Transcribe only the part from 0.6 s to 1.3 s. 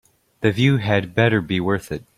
had